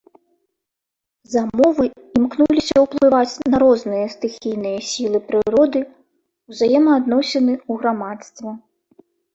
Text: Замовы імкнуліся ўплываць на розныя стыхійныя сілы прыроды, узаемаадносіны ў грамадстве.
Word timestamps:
Замовы 1.33 1.85
імкнуліся 2.21 2.75
ўплываць 2.85 3.41
на 3.51 3.57
розныя 3.65 4.05
стыхійныя 4.15 4.77
сілы 4.95 5.19
прыроды, 5.29 5.79
узаемаадносіны 6.53 7.53
ў 7.61 7.85
грамадстве. 7.85 8.59